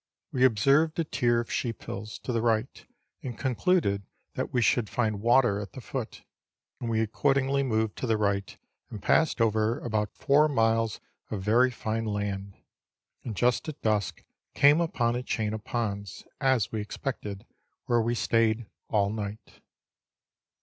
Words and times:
We 0.31 0.45
observed 0.45 0.97
a 0.97 1.03
tier 1.03 1.39
of 1.39 1.51
sheep 1.51 1.83
hills 1.83 2.17
to 2.23 2.31
the 2.33 2.41
right, 2.41 2.87
and 3.21 3.37
concluded 3.37 4.01
that 4.33 4.51
we 4.51 4.59
should 4.59 4.89
find 4.89 5.21
water 5.21 5.59
at 5.59 5.73
the 5.73 5.79
foot, 5.79 6.23
and 6.79 6.89
we 6.89 7.01
accordingly 7.01 7.61
moved 7.61 7.97
to 7.97 8.07
the 8.07 8.17
right 8.17 8.57
and 8.89 8.99
passed 8.99 9.39
over 9.39 9.77
about 9.77 10.15
four 10.17 10.47
miles 10.47 10.99
of 11.29 11.43
very 11.43 11.69
fine 11.69 12.05
land, 12.05 12.55
and 13.23 13.35
just 13.35 13.69
at 13.69 13.79
dusk 13.83 14.23
came 14.55 14.81
upon 14.81 15.15
a 15.15 15.21
chain 15.21 15.53
of 15.53 15.63
ponds, 15.65 16.23
as 16.39 16.71
we 16.71 16.81
expected, 16.81 17.45
where 17.85 18.01
we 18.01 18.15
stayed 18.15 18.65
all 18.89 19.11
night. 19.11 19.61